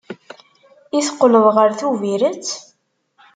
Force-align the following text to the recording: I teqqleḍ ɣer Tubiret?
I 0.97 0.99
teqqleḍ 1.05 1.45
ɣer 1.55 1.69
Tubiret? 1.79 2.47